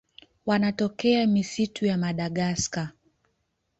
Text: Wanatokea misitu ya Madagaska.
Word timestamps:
Wanatokea 0.45 1.27
misitu 1.27 1.85
ya 1.85 1.97
Madagaska. 1.97 2.91